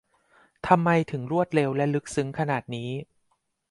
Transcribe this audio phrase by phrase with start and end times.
[0.67, 2.89] ทำไมถึงรวดเร็ว และ ลึกซึ้งขนาดนี้!